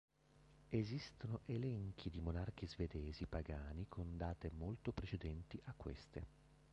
[0.69, 6.25] Esistono elenchi di monarchi svedesi pagani con date molto precedenti a queste.